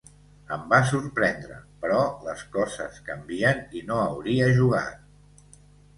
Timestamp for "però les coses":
1.83-2.99